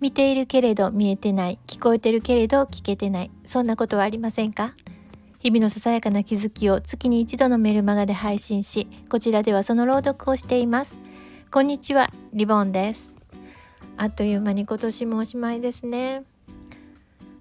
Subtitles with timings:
[0.00, 4.74] 見ているけれど見えてない聞こえてるけれど聞けてないそんなことはありませんか？
[5.40, 10.96] 日々のささやかな気づきを月に一度のメルマガで配信しこちらではその朗読をしています。
[11.50, 13.14] こんにちはリボンです。
[13.96, 16.22] あっという間に今年もおしまいですね。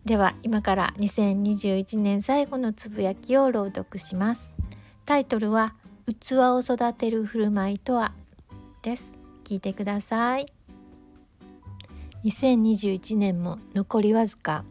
[0.06, 4.52] では今から2021年最後のつぶやきを朗読します。
[5.06, 5.76] タイトルは
[6.08, 8.14] 器を育てる振る舞いとは？
[8.82, 9.04] です。
[9.44, 10.46] 聞いてください。
[12.26, 14.64] 2021年も残りわずか。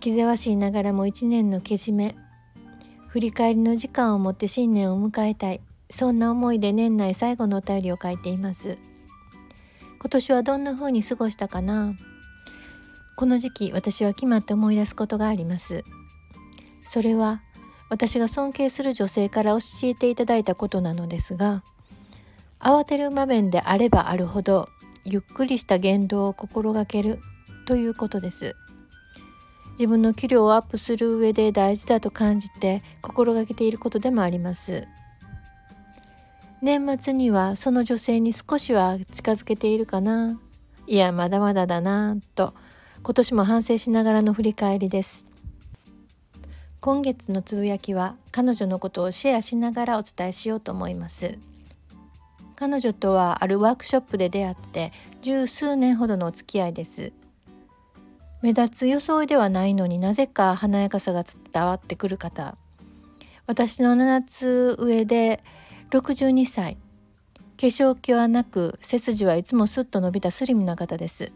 [0.00, 2.16] 気ぜわしいながらも1年のけじめ。
[3.08, 5.60] 振り返りの時間を持って新年を迎えたい。
[5.90, 8.78] そんな思いで年内最後のお便りを書いています。
[9.98, 11.94] 今年はどんな風に過ごしたかな。
[13.16, 15.84] この時期私は決まって思い出すことがあります。
[16.84, 17.42] それは
[17.90, 21.62] 私が尊敬する女性から教えていただいたことなのですが
[22.58, 24.68] 慌てる場面であればあるほど
[25.10, 27.20] ゆっくりした言動を心がける
[27.66, 28.54] ということです。
[29.72, 34.86] 自分の器量をアップする上で大事だと感じて心がけていることでもあります。
[36.62, 40.38] 年末にはその女性に少しは近づけているかな。
[40.86, 42.54] いやまだまだだなと。
[43.02, 45.26] 今年も反省しながらの振り返りです。
[46.80, 51.38] 今月のつぶやきは彼女のことをシェアしながらお伝えしようと思います。
[52.60, 57.14] 彼女とはあるワークショップで出会って十数年ほどのお付き合いです。
[58.42, 62.58] 目立つ装いではないのになぜか華やかさが伝わってくる方。
[63.46, 65.42] 私の7つ上で
[65.90, 66.76] 62歳。
[67.58, 71.32] 化粧気はなく背筋はいつもスッと伸びたスリムな方です。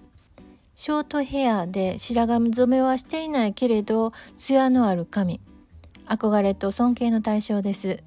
[0.75, 5.41] ショートヘアで白髪染めはしていないけれど艶のある髪。
[6.07, 8.03] 憧れと尊敬の対象です。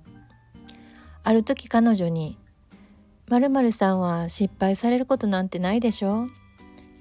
[1.24, 2.38] ある時彼女に
[3.30, 6.28] 〇〇さんは失敗されることなんてないでしょ？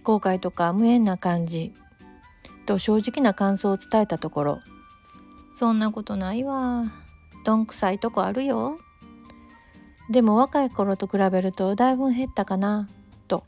[0.02, 1.72] 後悔とか無縁な感じ。
[2.66, 4.60] と正直な感想を伝えたところ。
[5.54, 6.92] そんなことないわ。
[7.44, 8.80] どんくさいとこあるよ。
[10.10, 12.88] でも若い頃と比べるとだいぶ減ったかな。
[13.28, 13.44] と。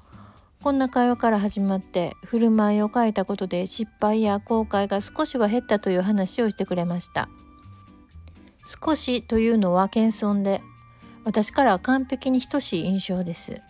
[0.63, 7.29] こんな会話から始まって振る舞いを変えたことで失敗や後悔が少しは減ったという話をしてくれました。
[8.85, 10.63] 少しというのは謙遜で
[11.29, 13.61] 私からは完璧に等しい印象です。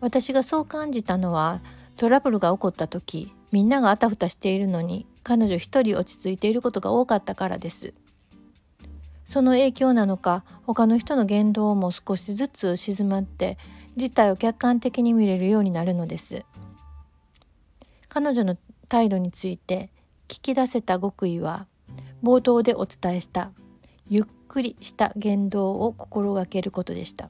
[0.00, 1.60] 私がそう感じたのは
[1.98, 7.92] トラブルが起こった時みんながあたふたしているのに彼女一人落ち着いていることが多かったからです。
[9.26, 13.58] その影響なのか他の人の言動も少しずつ静まって
[13.94, 16.46] 事態を客観的に見れるようになるのです。
[18.08, 18.56] 彼女の
[18.88, 19.90] 態度について
[20.28, 21.66] 聞き出せた極意は
[22.22, 23.50] 冒頭でお伝えした
[24.08, 24.24] ゆっ
[24.54, 27.28] くりした言動を心がけることでした。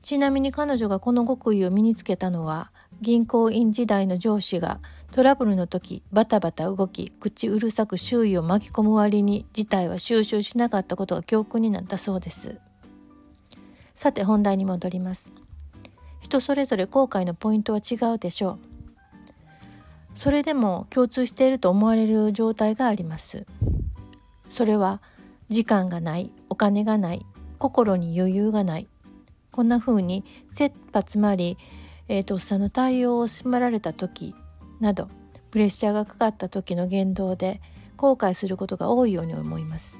[0.00, 4.78] ちなみに彼女がこの極意を身につけたのは銀行員時代の上司が
[5.10, 12.60] トラブルの時バタバタ動き口うるさく周囲を巻き込む割に事態は収集しなかったことが教訓になったそうです。
[13.96, 15.32] さて本題に戻ります。
[16.20, 18.58] 人それぞれ後悔のポイントは違うでしょう。
[20.14, 23.44] それでも共通していると思われる状態があります。
[24.48, 25.02] それは
[25.48, 27.24] 時間がないお金がない
[27.58, 28.88] 心に余裕がない。
[29.50, 31.56] こんな風に切羽詰まり、
[32.08, 34.34] えー、とっさの対応を迫られた時
[34.80, 35.08] など
[35.50, 37.62] プレッシャーがかかった時の言動で
[37.96, 39.98] 後悔することが多いように思います。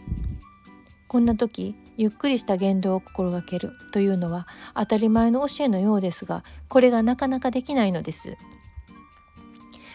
[1.08, 8.36] こんな時ゆっくりした言動を心がけるというのは当たり前の教えのようですがこれがなかなかできないのです。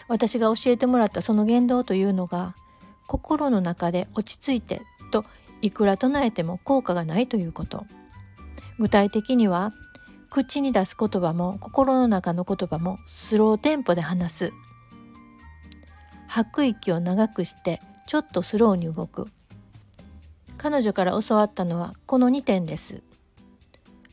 [0.08, 2.56] 私が教えてもらったその言動というのが
[3.06, 5.24] 心の中で落ち着いてと
[5.62, 7.86] いくら唱えても効果がないということ。
[8.78, 9.72] 具体的には
[10.28, 14.52] 口に出す言葉も心の中の言葉もスローテンポで話す。
[16.26, 19.28] 吐く息を長くしてちょっとスローに動く。
[20.58, 23.02] 彼女から教わったのはこの2点です。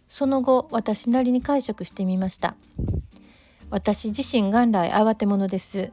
[0.09, 2.55] その後私なりに解釈してみました。
[3.69, 5.91] 私自身元来慌て者です。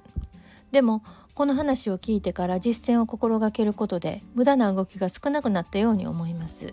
[0.73, 1.03] でも
[1.37, 6.73] この話を聞いてから実践を心がけることで無駄な動きが少なくなったように思います。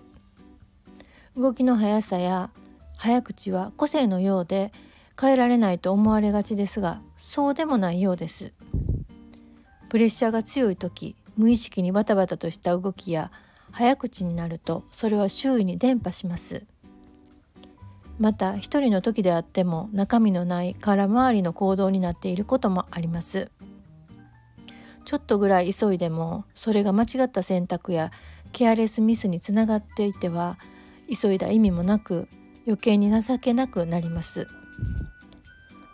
[1.36, 2.50] 動きの速さや
[2.95, 4.71] 早口は個性のようで
[5.19, 8.54] 変えられないと思われがちですがそうでもないようです。
[9.89, 13.31] プレッシャーが強い時無意識にバタバタとした動きや
[13.71, 16.63] 早口になるとそれは周囲に伝播します。
[18.18, 23.51] また一人の時であっても中身のない空回りの行動になっていることもあります。
[25.05, 28.11] ちょっとぐらい急いでもそれが間違った選択や
[28.51, 30.57] ケアレスミスにつながっていては
[31.09, 32.27] 急いだ意味もなく
[32.65, 34.47] 余計に情けなくなります。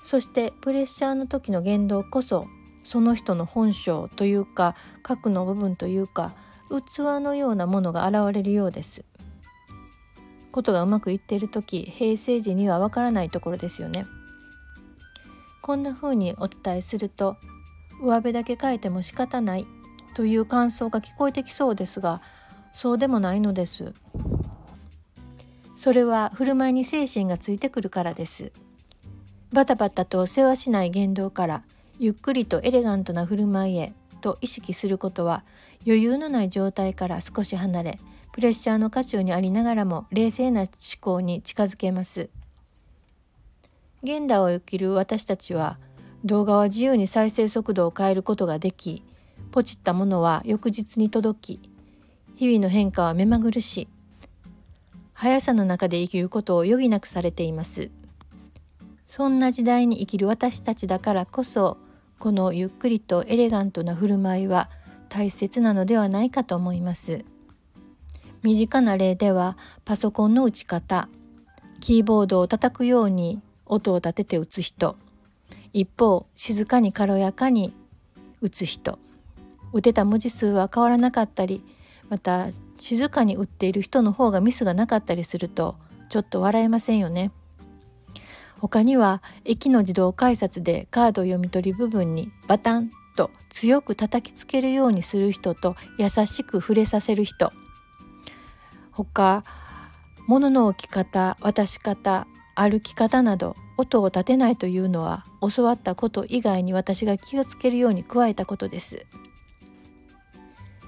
[0.03, 2.47] そしてプレッシャーの時の言動こそ
[2.83, 6.35] その人の本性というか核の部分というか
[6.69, 9.06] 器のようなものが現れるようです。
[10.51, 14.06] ことがうまくいっている時平成時にはわからないところですよね。
[15.61, 17.38] こんな風にお伝えすると
[18.00, 19.68] 上辺だけ書いても仕方ない。
[20.13, 22.22] という感想が聞こえてきそうですが
[22.74, 23.94] そうでもないのです。
[25.75, 28.51] それは振る舞いに精神がついてくるからです。
[29.54, 31.63] バタバタと世話しない言動から
[31.98, 35.44] ゆっくりとエレガントな振る舞いへと意識することは
[35.86, 38.00] 余裕のない状態から少し離れ
[38.34, 40.69] プレッシャーの渦中にありながらも冷静な思
[41.00, 42.30] 考に近づけます。
[44.04, 45.78] 現代を生きる私たちは
[46.25, 49.04] 動画は自由に再生速度を変えることができ
[49.51, 51.71] ポチったものは翌日に届き
[52.36, 53.88] 日々の変化は目まぐるし
[55.13, 57.92] 速さの中で生きることを余儀なくされています。
[59.06, 61.77] そんな時代に生きる私たちだからこそ
[62.19, 64.69] このゆっくりとエレガントな振る舞いは
[65.10, 67.25] 大切なのではないかと思います。
[68.44, 71.10] 身近な例ではパソコンの打ち方
[71.81, 74.95] キーボードを叩くように音を立てて打つ人
[75.74, 77.74] 一方静かに軽やかに
[78.42, 79.00] 打つ人
[79.74, 81.63] 打てた文字数は変わらなかったり
[82.10, 85.75] また静かに打っている人の方がミスがなかったりすると
[86.10, 87.31] ちょっと笑えませんよね。
[88.60, 97.54] 他には駅の自動改札でカード読み取り部分にバタンと強く叩きつけるようにする人と優しく触れさせる人
[98.92, 99.45] 他
[100.27, 109.06] 物の置き方渡し方歩き方など音を立てないというのは教わったこと以外に私が気をつけるように加えたことです。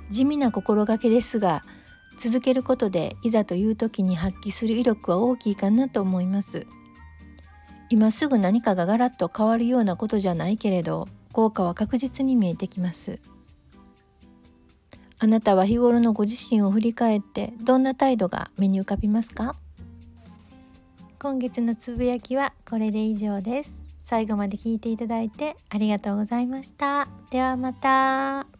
[0.09, 1.63] 地味な心がけですが
[2.19, 6.67] 続けることでいざという時に発揮する威力は大きいかなと思います。
[7.89, 13.19] 今すぐ何かがガラッと変わるようなことじゃないけれど効果は確実に見えてきます。
[15.17, 19.55] あなたは日頃のご自身を振り返ってどんな態度が目に浮かびますか？
[21.21, 23.75] 今月のつぶやきはこれで以上です。
[24.01, 27.07] 最後まで聞いていただいてありがとうございました。
[27.29, 28.50] ではまた。